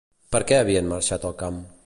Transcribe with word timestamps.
Per 0.35 0.39
què 0.51 0.57
havien 0.61 0.89
marxat 0.95 1.29
al 1.31 1.39
camp? 1.45 1.63